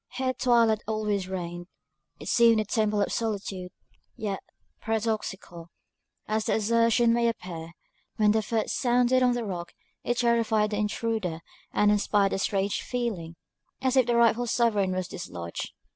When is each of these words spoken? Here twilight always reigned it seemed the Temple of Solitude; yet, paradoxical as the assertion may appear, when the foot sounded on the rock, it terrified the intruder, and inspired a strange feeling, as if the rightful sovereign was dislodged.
Here 0.13 0.33
twilight 0.33 0.81
always 0.87 1.27
reigned 1.27 1.67
it 2.19 2.27
seemed 2.27 2.59
the 2.59 2.65
Temple 2.65 3.01
of 3.03 3.13
Solitude; 3.13 3.71
yet, 4.15 4.39
paradoxical 4.81 5.69
as 6.27 6.45
the 6.45 6.55
assertion 6.55 7.13
may 7.13 7.27
appear, 7.27 7.73
when 8.15 8.31
the 8.31 8.41
foot 8.41 8.71
sounded 8.71 9.21
on 9.21 9.33
the 9.35 9.45
rock, 9.45 9.73
it 10.03 10.17
terrified 10.17 10.71
the 10.71 10.77
intruder, 10.77 11.41
and 11.71 11.91
inspired 11.91 12.33
a 12.33 12.39
strange 12.39 12.81
feeling, 12.81 13.35
as 13.79 13.95
if 13.95 14.07
the 14.07 14.15
rightful 14.15 14.47
sovereign 14.47 14.91
was 14.91 15.07
dislodged. 15.07 15.71